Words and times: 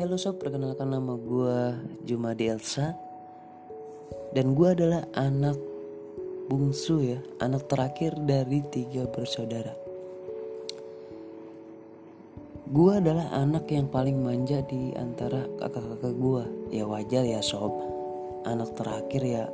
Halo 0.00 0.16
sob, 0.16 0.40
perkenalkan 0.40 0.96
nama 0.96 1.12
gue 1.12 1.76
Jumadi 2.08 2.48
Elsa. 2.48 2.96
Dan 4.32 4.56
gue 4.56 4.72
adalah 4.72 5.04
anak 5.12 5.60
bungsu 6.48 7.04
ya 7.04 7.20
Anak 7.36 7.68
terakhir 7.68 8.16
dari 8.16 8.64
tiga 8.72 9.04
bersaudara. 9.04 9.76
Gue 12.64 12.96
adalah 12.96 13.28
anak 13.36 13.68
yang 13.68 13.92
paling 13.92 14.24
manja 14.24 14.64
di 14.64 14.88
antara 14.96 15.44
kakak-kakak 15.60 16.16
gue 16.16 16.44
Ya 16.72 16.88
wajar 16.88 17.28
ya 17.28 17.44
sob. 17.44 17.76
Anak 18.48 18.72
terakhir 18.80 19.20
ya 19.20 19.52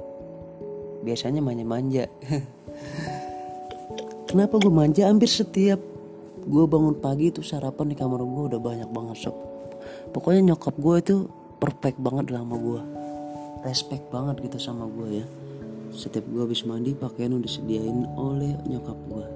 Biasanya 1.03 1.43
manja-manja. 1.43 2.07
Kenapa 4.31 4.63
gue 4.63 4.71
manja? 4.71 5.11
Hampir 5.11 5.27
setiap 5.27 5.83
gue 6.47 6.65
bangun 6.71 7.03
pagi 7.03 7.35
itu 7.35 7.43
sarapan 7.43 7.91
di 7.91 7.99
kamar 7.99 8.23
gue 8.23 8.55
udah 8.55 8.61
banyak 8.63 8.95
banget 8.95 9.27
sob 9.27 9.46
pokoknya 10.17 10.57
nyokap 10.57 10.73
gue 10.81 10.97
itu 10.97 11.17
perfect 11.61 12.01
banget 12.01 12.33
lah 12.33 12.41
sama 12.41 12.57
gue. 12.57 12.81
Respect 13.69 14.09
banget 14.09 14.41
gitu 14.49 14.57
sama 14.57 14.89
gue 14.89 15.21
ya. 15.21 15.27
Setiap 15.93 16.25
gue 16.25 16.41
habis 16.41 16.65
mandi 16.65 16.97
pakaian 16.97 17.37
udah 17.37 17.45
disediain 17.45 18.09
oleh 18.17 18.57
nyokap 18.65 18.97
gue. 19.13 19.27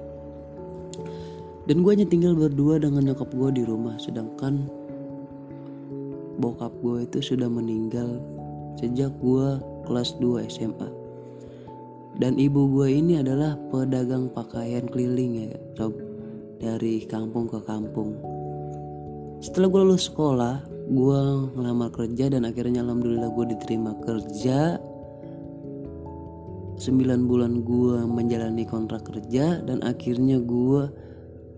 Dan 1.69 1.85
gue 1.85 1.91
hanya 1.93 2.09
tinggal 2.09 2.33
berdua 2.33 2.81
dengan 2.81 3.13
nyokap 3.13 3.29
gue 3.29 3.61
di 3.61 3.63
rumah 3.63 3.93
sedangkan 4.01 4.65
bokap 6.41 6.73
gue 6.81 7.05
itu 7.05 7.21
sudah 7.21 7.45
meninggal 7.45 8.17
sejak 8.81 9.13
gue 9.21 9.61
kelas 9.85 10.17
2 10.17 10.49
SMA 10.49 10.89
dan 12.17 12.35
ibu 12.35 12.67
gue 12.69 12.87
ini 12.91 13.21
adalah 13.21 13.55
pedagang 13.69 14.27
pakaian 14.33 14.89
keliling 14.89 15.47
ya 15.47 15.53
dari 16.61 17.01
kampung 17.09 17.49
ke 17.49 17.57
kampung. 17.65 18.13
Setelah 19.41 19.73
gue 19.73 19.81
lulus 19.81 20.05
sekolah 20.05 20.61
gue 20.91 21.21
ngelamar 21.55 21.87
kerja 21.95 22.27
dan 22.35 22.43
akhirnya 22.43 22.83
alhamdulillah 22.83 23.31
gue 23.31 23.45
diterima 23.55 23.95
kerja. 24.03 24.75
9 26.81 27.29
bulan 27.29 27.61
gue 27.61 27.97
menjalani 28.09 28.65
kontrak 28.65 29.05
kerja 29.07 29.61
dan 29.63 29.85
akhirnya 29.85 30.41
gue 30.41 30.89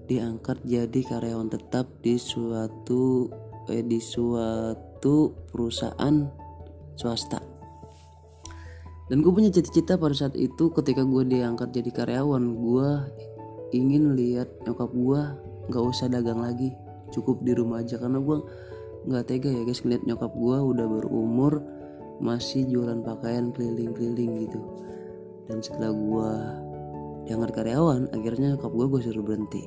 diangkat 0.05 0.61
jadi 0.67 0.99
karyawan 0.99 1.47
tetap 1.47 1.87
di 2.03 2.19
suatu 2.19 3.31
eh, 3.71 3.81
di 3.81 3.97
suatu 3.97 5.33
perusahaan 5.49 6.27
swasta. 6.93 7.39
Dan 9.09 9.25
gue 9.25 9.31
punya 9.33 9.49
cita-cita 9.49 9.97
pada 9.97 10.13
saat 10.13 10.35
itu 10.37 10.69
ketika 10.75 11.01
gue 11.01 11.23
diangkat 11.25 11.73
jadi 11.73 11.89
karyawan 11.89 12.43
gue 12.53 12.89
ingin 13.73 14.13
lihat 14.13 14.51
nyokap 14.67 14.91
gue 14.93 15.21
nggak 15.71 15.83
usah 15.89 16.11
dagang 16.11 16.43
lagi 16.43 16.75
cukup 17.09 17.41
di 17.41 17.55
rumah 17.55 17.81
aja. 17.81 17.95
Karena 17.95 18.19
gue 18.19 18.37
nggak 19.03 19.25
tega 19.27 19.49
ya 19.51 19.61
guys 19.67 19.83
ngeliat 19.83 20.03
nyokap 20.07 20.31
gue 20.31 20.57
udah 20.57 20.85
berumur 20.87 21.63
masih 22.23 22.63
jualan 22.69 23.03
pakaian 23.03 23.51
keliling-keliling 23.51 24.47
gitu. 24.47 24.59
Dan 25.47 25.59
setelah 25.59 25.91
gue 25.91 26.31
diangkat 27.27 27.51
karyawan 27.51 28.07
akhirnya 28.15 28.55
nyokap 28.55 28.71
gue 28.71 28.85
gue 28.87 29.01
suruh 29.03 29.25
berhenti. 29.25 29.63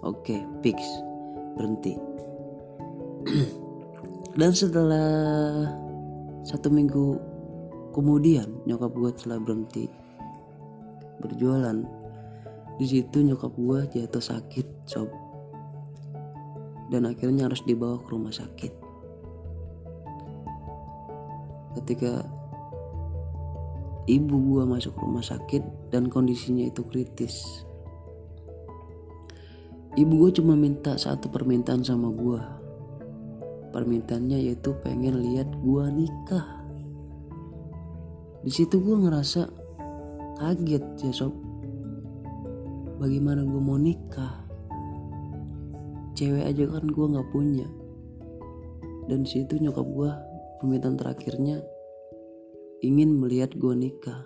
Oke 0.00 0.40
fix. 0.64 0.80
Berhenti. 1.56 1.94
Dan 4.40 4.50
setelah 4.56 5.68
satu 6.42 6.72
minggu 6.72 7.20
kemudian 7.92 8.48
nyokap 8.64 8.90
gue 8.96 9.10
telah 9.20 9.38
berhenti 9.38 9.86
berjualan 11.20 11.76
di 12.80 12.86
situ 12.88 13.22
nyokap 13.22 13.52
gue 13.54 13.78
jatuh 13.94 14.24
sakit 14.24 14.66
sob 14.88 15.21
dan 16.92 17.08
akhirnya 17.08 17.48
harus 17.48 17.64
dibawa 17.64 17.96
ke 18.04 18.08
rumah 18.12 18.28
sakit. 18.28 18.72
Ketika 21.80 22.20
ibu 24.04 24.36
gua 24.52 24.68
masuk 24.68 24.92
rumah 25.00 25.24
sakit 25.24 25.88
dan 25.88 26.12
kondisinya 26.12 26.68
itu 26.68 26.84
kritis. 26.84 27.64
Ibu 29.92 30.24
gue 30.24 30.30
cuma 30.40 30.56
minta 30.56 30.96
satu 30.96 31.28
permintaan 31.28 31.84
sama 31.84 32.08
gue. 32.08 32.40
Permintaannya 33.76 34.40
yaitu 34.40 34.72
pengen 34.80 35.20
lihat 35.20 35.52
gue 35.60 35.84
nikah. 35.92 36.64
Di 38.40 38.48
situ 38.48 38.80
gue 38.80 38.96
ngerasa 38.96 39.52
kaget 40.40 40.84
ya 41.04 41.12
sob. 41.12 41.36
Bagaimana 43.04 43.44
gue 43.44 43.60
mau 43.60 43.76
nikah? 43.76 44.41
Cewek 46.22 46.46
aja 46.46 46.70
kan 46.70 46.86
gue 46.86 47.06
nggak 47.10 47.30
punya. 47.34 47.66
Dan 49.10 49.26
situ 49.26 49.58
nyokap 49.58 49.82
gue 49.82 50.10
permintaan 50.62 50.94
terakhirnya 50.94 51.58
ingin 52.78 53.18
melihat 53.18 53.50
gue 53.58 53.74
nikah. 53.74 54.22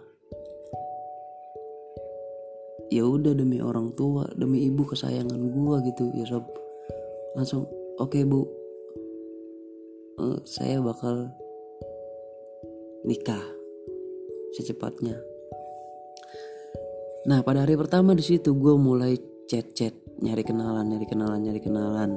Ya 2.92 3.08
udah 3.08 3.32
demi 3.32 3.64
orang 3.64 3.96
tua 3.96 4.28
demi 4.36 4.68
ibu 4.68 4.84
kesayangan 4.84 5.40
gue 5.40 5.76
gitu 5.88 6.12
ya 6.20 6.28
sob. 6.28 6.44
Langsung 7.32 7.64
oke 7.96 8.12
okay, 8.12 8.28
bu. 8.28 8.44
Uh, 10.20 10.36
saya 10.44 10.84
bakal 10.84 11.32
nikah 13.08 13.40
secepatnya. 14.52 15.16
Nah 17.24 17.40
pada 17.40 17.64
hari 17.64 17.72
pertama 17.80 18.12
di 18.12 18.20
situ 18.20 18.52
gue 18.52 18.76
mulai 18.76 19.16
chat-chat 19.48 20.05
nyari 20.20 20.42
kenalan 20.44 20.86
nyari 20.88 21.06
kenalan 21.08 21.40
nyari 21.44 21.60
kenalan. 21.60 22.10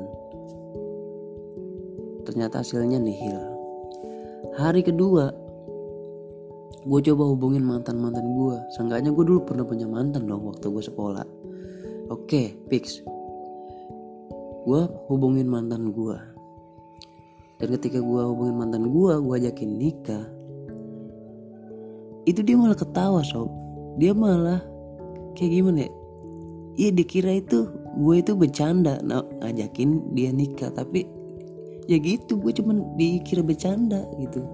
Ternyata 2.23 2.63
hasilnya 2.63 3.01
nihil. 3.01 3.39
Hari 4.55 4.85
kedua 4.85 5.33
gue 6.79 6.99
coba 7.11 7.23
hubungin 7.27 7.67
mantan 7.67 7.99
mantan 7.99 8.23
gue 8.23 8.55
seenggaknya 8.71 9.11
gue 9.11 9.25
dulu 9.27 9.43
pernah 9.43 9.67
punya 9.67 9.83
mantan 9.83 10.25
dong 10.25 10.47
waktu 10.47 10.71
gue 10.71 10.83
sekolah. 10.83 11.25
Oke 12.07 12.55
fix. 12.71 13.03
Gue 14.63 14.81
hubungin 15.11 15.51
mantan 15.51 15.91
gue 15.91 16.17
dan 17.59 17.75
ketika 17.75 17.99
gue 17.99 18.21
hubungin 18.23 18.55
mantan 18.55 18.87
gue 18.87 19.13
gue 19.19 19.35
ajakin 19.35 19.71
nikah. 19.75 20.25
Itu 22.23 22.39
dia 22.39 22.55
malah 22.55 22.79
ketawa 22.79 23.19
sob. 23.27 23.51
Dia 23.99 24.15
malah 24.15 24.63
kayak 25.35 25.51
gimana 25.59 25.83
ya? 25.83 25.91
Iya 26.79 26.89
dikira 26.95 27.35
itu 27.35 27.67
gue 27.97 28.15
itu 28.21 28.37
bercanda 28.37 29.01
nah, 29.01 29.25
ngajakin 29.41 30.13
dia 30.13 30.29
nikah 30.29 30.69
tapi 30.69 31.07
ya 31.89 31.97
gitu 31.97 32.37
gue 32.37 32.53
cuman 32.53 32.93
dikira 32.93 33.41
bercanda 33.41 34.05
gitu. 34.21 34.45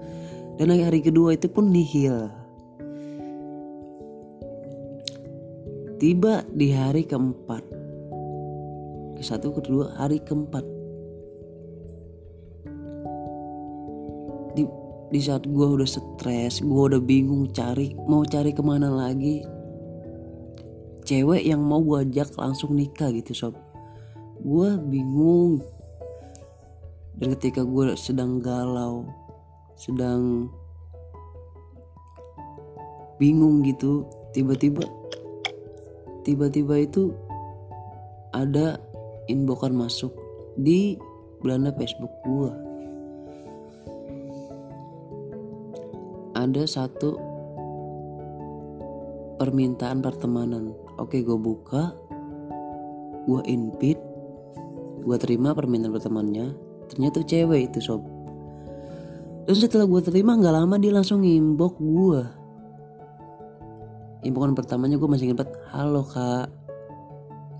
Dan 0.55 0.71
hari 0.71 1.03
kedua 1.03 1.35
itu 1.35 1.51
pun 1.51 1.67
nihil. 1.67 2.31
Tiba 5.99 6.47
di 6.47 6.71
hari 6.71 7.03
keempat. 7.03 7.63
Ke 9.19 9.23
satu 9.23 9.51
kedua 9.51 9.99
hari 9.99 10.23
keempat. 10.23 10.63
Di 14.55 14.63
di 15.11 15.19
saat 15.19 15.43
gue 15.43 15.67
udah 15.67 15.85
stres 15.85 16.65
gue 16.65 16.81
udah 16.89 16.97
bingung 16.97 17.53
cari 17.53 17.93
mau 18.09 18.25
cari 18.25 18.49
ke 18.49 18.63
mana 18.65 18.89
lagi 18.89 19.45
cewek 21.05 21.45
yang 21.45 21.61
mau 21.61 21.79
gue 21.85 22.03
ajak 22.09 22.33
langsung 22.35 22.73
nikah 22.73 23.13
gitu 23.13 23.31
sob. 23.31 23.53
Gue 24.41 24.75
bingung. 24.81 25.61
Dan 27.15 27.31
ketika 27.39 27.63
gue 27.63 27.95
sedang 27.95 28.43
galau 28.43 29.07
sedang 29.75 30.47
bingung 33.19 33.59
gitu 33.63 34.07
tiba-tiba 34.31 34.83
tiba-tiba 36.23 36.79
itu 36.79 37.11
ada 38.31 38.79
inboxan 39.27 39.75
masuk 39.75 40.11
di 40.55 40.95
Belanda 41.43 41.75
Facebook 41.75 42.11
gue 42.23 42.51
ada 46.35 46.63
satu 46.67 47.19
permintaan 49.39 49.99
pertemanan 49.99 50.71
oke 50.99 51.17
gue 51.19 51.37
buka. 51.39 51.93
Gue 53.25 53.41
invite 53.49 54.03
gue 55.05 55.17
terima 55.21 55.53
permintaan 55.53 55.93
pertemanannya 55.93 56.47
ternyata 56.89 57.21
cewek 57.21 57.73
itu 57.73 57.79
sob. 57.81 58.01
Dan 59.45 59.53
setelah 59.53 59.85
gue 59.85 60.01
terima 60.01 60.33
nggak 60.33 60.55
lama 60.55 60.75
dia 60.81 60.89
langsung 60.89 61.21
ngimbok 61.21 61.77
gue 61.77 62.21
imbokan 64.25 64.57
pertamanya 64.57 64.97
gue 64.97 65.05
masih 65.05 65.29
ingat 65.29 65.45
halo 65.69 66.01
kak. 66.01 66.49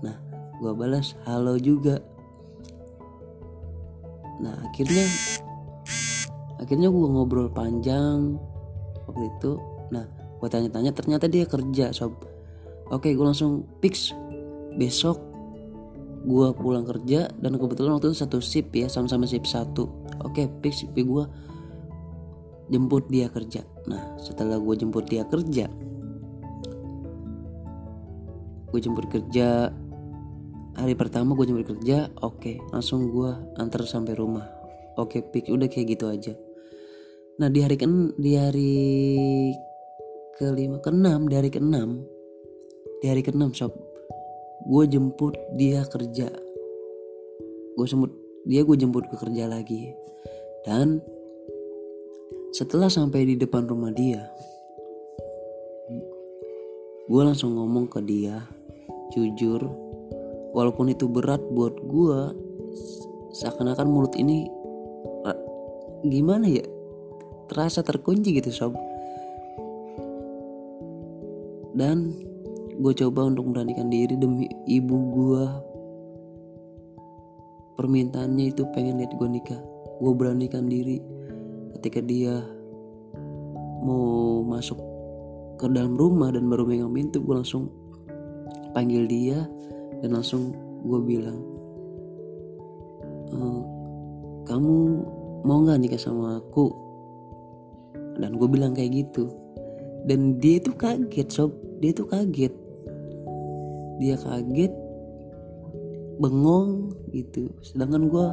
Nah 0.02 0.18
gue 0.58 0.72
balas 0.74 1.14
halo 1.22 1.54
juga. 1.62 2.02
Nah 4.42 4.66
akhirnya 4.66 5.06
akhirnya 6.58 6.90
gue 6.90 7.06
ngobrol 7.06 7.46
panjang 7.54 8.34
waktu 9.06 9.30
itu. 9.30 9.62
Nah 9.94 10.04
gue 10.42 10.48
tanya-tanya 10.50 10.90
ternyata 10.90 11.30
dia 11.30 11.46
kerja 11.46 11.94
sob 11.94 12.35
oke 12.90 13.08
gue 13.08 13.26
langsung 13.26 13.66
fix. 13.80 14.12
Besok 14.76 15.18
gue 16.26 16.48
pulang 16.58 16.84
kerja 16.84 17.30
dan 17.38 17.56
kebetulan 17.56 17.96
waktu 17.96 18.12
itu 18.12 18.18
satu 18.18 18.38
sip 18.42 18.74
ya 18.74 18.90
sama-sama 18.90 19.24
sip 19.24 19.46
satu. 19.48 19.88
Oke 20.26 20.50
fix 20.60 20.84
gue 20.90 21.24
jemput 22.68 23.06
dia 23.08 23.30
kerja. 23.32 23.64
Nah 23.86 24.18
setelah 24.20 24.58
gue 24.58 24.74
jemput 24.74 25.06
dia 25.06 25.22
kerja 25.24 25.70
gue 28.76 28.84
jemput 28.84 29.08
kerja. 29.08 29.72
Hari 30.76 30.92
pertama 30.92 31.32
gue 31.32 31.48
jemput 31.48 31.64
kerja 31.72 32.12
oke 32.20 32.60
langsung 32.68 33.08
gue 33.08 33.32
antar 33.56 33.88
sampai 33.88 34.12
rumah. 34.12 34.44
Oke 35.00 35.24
pik 35.24 35.48
udah 35.48 35.64
kayak 35.72 35.96
gitu 35.96 36.12
aja. 36.12 36.36
Nah 37.40 37.48
di 37.48 37.64
hari 37.64 37.80
ke 37.80 37.88
di 38.20 38.36
hari 38.36 38.76
kelima 40.36 40.76
keenam 40.84 41.24
di 41.24 41.34
hari 41.40 41.48
keenam 41.48 42.04
di 43.00 43.06
hari 43.12 43.20
keenam 43.20 43.52
sob 43.52 43.72
gue 44.66 44.84
jemput 44.90 45.36
dia 45.54 45.86
kerja. 45.86 46.26
Gue 47.76 47.86
jemput 47.86 48.12
dia 48.48 48.66
gue 48.66 48.76
jemput 48.78 49.06
ke 49.06 49.16
kerja 49.20 49.46
lagi. 49.46 49.94
Dan 50.66 50.98
setelah 52.50 52.90
sampai 52.90 53.28
di 53.28 53.34
depan 53.38 53.68
rumah 53.68 53.94
dia 53.94 54.26
gue 57.06 57.22
langsung 57.22 57.54
ngomong 57.54 57.86
ke 57.86 58.02
dia 58.02 58.42
jujur 59.14 59.62
walaupun 60.50 60.90
itu 60.90 61.06
berat 61.06 61.38
buat 61.54 61.78
gue 61.78 62.20
seakan-akan 63.36 63.86
mulut 63.86 64.18
ini 64.18 64.50
gimana 66.02 66.50
ya 66.50 66.66
terasa 67.46 67.86
terkunci 67.86 68.34
gitu 68.34 68.50
sob. 68.50 68.74
Dan 71.76 72.25
gue 72.76 72.92
coba 72.92 73.24
untuk 73.24 73.48
memberanikan 73.48 73.88
diri 73.88 74.14
demi 74.20 74.44
ibu 74.68 74.96
gue 75.16 75.44
permintaannya 77.76 78.52
itu 78.52 78.64
pengen 78.72 79.00
lihat 79.00 79.12
gue 79.16 79.28
nikah. 79.28 79.60
Gue 80.00 80.12
beranikan 80.16 80.68
diri 80.68 81.00
ketika 81.76 82.00
dia 82.04 82.40
mau 83.84 84.44
masuk 84.44 84.76
ke 85.56 85.68
dalam 85.72 85.96
rumah 85.96 86.32
dan 86.32 86.48
baru 86.48 86.68
megang 86.68 86.92
pintu 86.92 87.24
gue 87.24 87.36
langsung 87.36 87.72
panggil 88.76 89.08
dia 89.08 89.44
dan 90.04 90.12
langsung 90.12 90.52
gue 90.84 91.00
bilang 91.00 91.40
e, 93.32 93.38
kamu 94.44 94.76
mau 95.48 95.64
nggak 95.64 95.80
nikah 95.80 96.00
sama 96.00 96.40
aku? 96.40 96.72
Dan 98.16 98.40
gue 98.40 98.48
bilang 98.48 98.72
kayak 98.72 99.04
gitu. 99.04 99.28
Dan 100.08 100.40
dia 100.40 100.56
itu 100.56 100.72
kaget 100.72 101.28
sob. 101.28 101.52
Dia 101.84 101.92
itu 101.92 102.08
kaget 102.08 102.65
dia 104.00 104.16
kaget 104.20 104.72
bengong 106.20 106.92
gitu. 107.12 107.52
Sedangkan 107.60 108.08
gue 108.08 108.26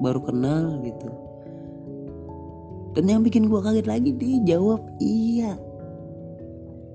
baru 0.00 0.20
kenal 0.24 0.80
gitu. 0.84 1.08
Dan 2.96 3.12
yang 3.12 3.20
bikin 3.20 3.52
gue 3.52 3.60
kaget 3.60 3.86
lagi 3.88 4.10
dia 4.16 4.56
jawab 4.56 4.80
iya. 5.00 5.56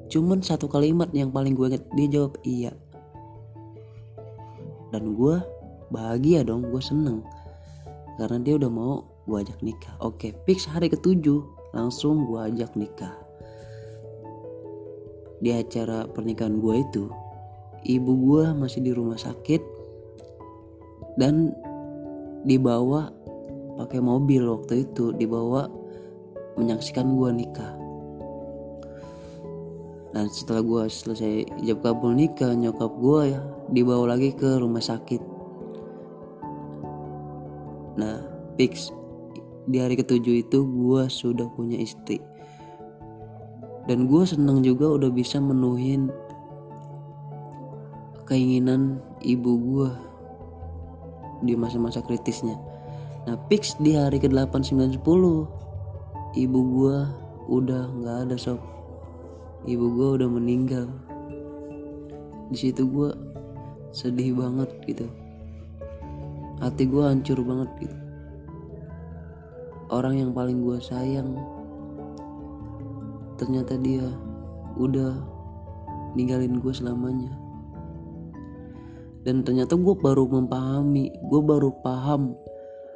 Cuman 0.09 0.41
satu 0.41 0.65
kalimat 0.65 1.07
yang 1.13 1.29
paling 1.29 1.53
gue 1.53 1.71
inget 1.71 1.85
dia 1.93 2.07
jawab 2.09 2.33
iya. 2.41 2.73
Dan 4.91 5.13
gue 5.15 5.37
bahagia 5.93 6.41
dong 6.41 6.67
gue 6.67 6.81
seneng. 6.81 7.21
Karena 8.17 8.37
dia 8.41 8.57
udah 8.57 8.71
mau 8.71 9.05
gue 9.29 9.37
ajak 9.45 9.61
nikah. 9.61 9.93
Oke 10.01 10.33
fix 10.49 10.65
hari 10.65 10.89
ketujuh 10.89 11.45
langsung 11.77 12.25
gue 12.25 12.39
ajak 12.49 12.73
nikah. 12.73 13.13
Di 15.41 15.57
acara 15.57 16.05
pernikahan 16.05 16.61
gue 16.61 16.75
itu 16.81 17.09
ibu 17.85 18.11
gue 18.13 18.43
masih 18.53 18.85
di 18.85 18.91
rumah 18.93 19.17
sakit 19.17 19.61
dan 21.17 21.53
dibawa 22.45 23.09
pakai 23.77 24.01
mobil 24.01 24.45
waktu 24.45 24.85
itu 24.85 25.13
dibawa 25.15 25.69
menyaksikan 26.57 27.17
gue 27.17 27.29
nikah. 27.33 27.73
Dan 30.11 30.27
setelah 30.27 30.59
gue 30.59 30.83
selesai 30.91 31.47
ijab 31.63 31.79
kabul 31.81 32.11
nikah 32.11 32.51
nyokap 32.51 32.91
gue 32.99 33.31
ya 33.31 33.41
dibawa 33.71 34.13
lagi 34.17 34.35
ke 34.35 34.59
rumah 34.59 34.83
sakit. 34.83 35.23
Nah 37.95 38.19
fix 38.59 38.91
di 39.69 39.79
hari 39.79 39.95
ketujuh 39.95 40.43
itu 40.43 40.67
gue 40.67 41.01
sudah 41.07 41.47
punya 41.55 41.79
istri. 41.79 42.19
Dan 43.89 44.05
gue 44.05 44.23
seneng 44.27 44.61
juga 44.61 44.93
udah 44.93 45.09
bisa 45.09 45.41
menuhin 45.41 46.11
keinginan 48.31 49.03
ibu 49.19 49.59
gue 49.59 49.91
di 51.43 51.51
masa-masa 51.59 51.99
kritisnya. 51.99 52.55
Nah, 53.27 53.35
fix 53.51 53.75
di 53.75 53.99
hari 53.99 54.23
ke-8, 54.23 54.55
9, 54.71 55.03
10 55.03 56.39
ibu 56.39 56.59
gue 56.63 56.97
udah 57.51 57.83
nggak 57.91 58.17
ada 58.23 58.35
sob. 58.39 58.63
Ibu 59.67 59.85
gue 59.99 60.07
udah 60.15 60.29
meninggal. 60.31 60.87
Di 62.47 62.55
situ 62.55 62.87
gue 62.87 63.11
sedih 63.91 64.31
banget 64.39 64.71
gitu. 64.87 65.11
Hati 66.63 66.87
gue 66.87 67.03
hancur 67.03 67.43
banget 67.43 67.67
gitu. 67.83 67.97
Orang 69.91 70.15
yang 70.15 70.31
paling 70.31 70.63
gue 70.63 70.79
sayang 70.79 71.35
ternyata 73.35 73.75
dia 73.75 74.07
udah 74.79 75.19
ninggalin 76.15 76.63
gue 76.63 76.71
selamanya 76.71 77.50
dan 79.21 79.45
ternyata 79.45 79.77
gue 79.77 79.95
baru 79.97 80.25
memahami 80.25 81.13
gue 81.29 81.41
baru 81.41 81.69
paham 81.85 82.33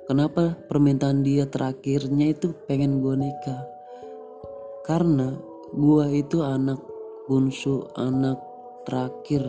kenapa 0.10 0.58
permintaan 0.66 1.22
dia 1.22 1.46
terakhirnya 1.46 2.34
itu 2.34 2.54
pengen 2.66 3.02
gue 3.02 3.16
nikah. 3.18 3.64
Karena 4.86 5.34
gue 5.74 6.06
itu 6.14 6.46
anak 6.46 6.78
bungsu 7.26 7.90
anak 7.98 8.38
terakhir 8.86 9.42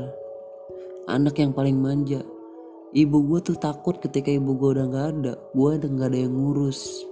anak 1.09 1.37
yang 1.37 1.53
paling 1.53 1.77
manja. 1.77 2.25
Ibu 2.97 3.19
gue 3.29 3.41
tuh 3.53 3.57
takut 3.61 4.01
ketika 4.01 4.33
ibu 4.33 4.57
gue 4.57 4.81
udah 4.81 4.87
gak 4.89 5.07
ada 5.21 5.35
gue 5.53 5.71
udah 5.77 5.91
gak 5.97 6.09
ada 6.13 6.19
yang 6.25 6.33
ngurus. 6.33 7.05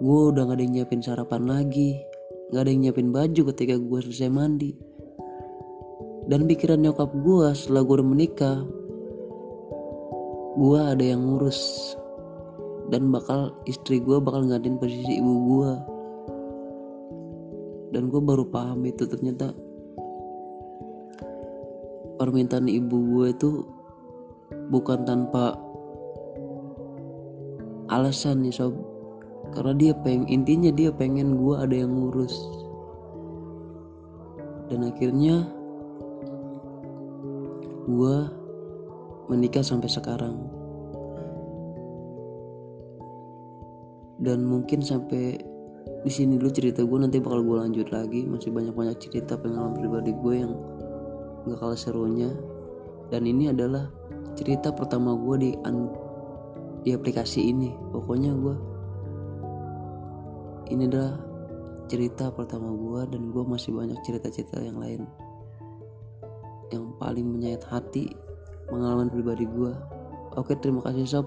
Gue 0.00 0.20
udah 0.32 0.48
gak 0.48 0.56
ada 0.56 0.62
yang 0.64 0.72
nyiapin 0.80 1.04
sarapan 1.04 1.44
lagi 1.44 2.00
gak 2.52 2.68
ada 2.68 2.70
yang 2.70 2.84
nyiapin 2.84 3.08
baju 3.08 3.42
ketika 3.56 3.74
gue 3.80 3.98
selesai 4.04 4.28
mandi 4.28 4.76
dan 6.32 6.48
pikiran 6.48 6.80
nyokap 6.80 7.12
gue 7.12 7.52
setelah 7.52 7.84
gue 7.84 7.94
udah 8.00 8.08
menikah 8.08 8.64
gue 10.56 10.80
ada 10.80 11.04
yang 11.04 11.20
ngurus. 11.28 11.60
Dan 12.88 13.12
bakal 13.12 13.52
istri 13.68 14.00
gue 14.00 14.16
bakal 14.16 14.48
ngadain 14.48 14.80
posisi 14.80 15.20
ibu 15.20 15.34
gue 15.48 15.72
dan 17.92 18.08
gue 18.08 18.20
baru 18.24 18.48
paham 18.48 18.88
itu 18.88 19.04
ternyata 19.04 19.52
permintaan 22.16 22.64
ibu 22.64 22.96
gue 22.96 23.26
itu 23.36 23.50
bukan 24.72 25.04
tanpa 25.04 25.52
alasan 27.92 28.40
nih 28.40 28.56
sob. 28.56 28.72
Karena 29.52 29.76
dia 29.76 29.92
pengen 30.00 30.24
intinya 30.32 30.72
dia 30.72 30.88
pengen 30.88 31.36
gue 31.36 31.54
ada 31.60 31.76
yang 31.76 31.92
ngurus. 31.92 32.32
Dan 34.72 34.88
akhirnya 34.88 35.61
gue 37.86 38.16
menikah 39.30 39.64
sampai 39.64 39.90
sekarang. 39.90 40.36
Dan 44.22 44.46
mungkin 44.46 44.86
sampai 44.86 45.40
di 46.02 46.10
sini 46.10 46.38
dulu 46.38 46.50
cerita 46.54 46.86
gue 46.86 46.98
nanti 46.98 47.18
bakal 47.18 47.42
gue 47.42 47.56
lanjut 47.58 47.88
lagi. 47.90 48.22
Masih 48.26 48.54
banyak 48.54 48.74
banyak 48.74 48.96
cerita 49.02 49.34
pengalaman 49.34 49.74
pribadi 49.74 50.14
gue 50.14 50.34
yang 50.34 50.52
gak 51.50 51.58
kalah 51.58 51.78
serunya. 51.78 52.30
Dan 53.10 53.26
ini 53.26 53.50
adalah 53.50 53.90
cerita 54.38 54.70
pertama 54.70 55.18
gue 55.18 55.36
di 55.42 55.50
an 55.66 55.90
di 56.86 56.94
aplikasi 56.94 57.50
ini. 57.50 57.74
Pokoknya 57.90 58.30
gue 58.34 58.56
ini 60.70 60.86
adalah 60.86 61.18
cerita 61.90 62.32
pertama 62.32 62.72
gue 62.72 63.00
dan 63.10 63.28
gue 63.28 63.44
masih 63.44 63.74
banyak 63.74 63.98
cerita-cerita 64.06 64.62
yang 64.62 64.80
lain 64.80 65.04
yang 66.72 66.96
paling 66.96 67.28
menyayat 67.28 67.62
hati 67.68 68.08
pengalaman 68.66 69.12
pribadi 69.12 69.44
gue 69.44 69.72
oke 70.34 70.56
terima 70.58 70.80
kasih 70.80 71.04
sob 71.04 71.26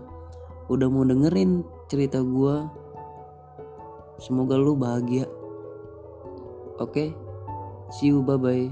udah 0.66 0.90
mau 0.90 1.06
dengerin 1.06 1.62
cerita 1.86 2.26
gue 2.26 2.56
semoga 4.18 4.56
lu 4.56 4.74
bahagia. 4.80 5.28
Oke 6.82 7.16
see 7.94 8.12
you 8.12 8.26
bye 8.26 8.36
bye 8.36 8.68